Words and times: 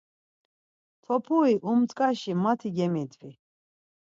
Topuri 1.03 1.55
umç̌ǩaşi 1.71 2.33
mati 2.43 2.69
gemidvi. 2.75 3.31